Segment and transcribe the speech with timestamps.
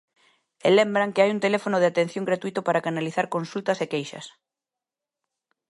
[0.67, 4.25] E lembran que hai un teléfono de atención gratuíto para canalizar consultas e queixas.